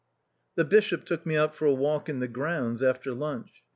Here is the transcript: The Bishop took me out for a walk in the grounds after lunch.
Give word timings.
The 0.55 0.63
Bishop 0.63 1.05
took 1.05 1.27
me 1.27 1.35
out 1.37 1.53
for 1.55 1.67
a 1.67 1.73
walk 1.75 2.09
in 2.09 2.21
the 2.21 2.27
grounds 2.27 2.81
after 2.81 3.13
lunch. 3.13 3.61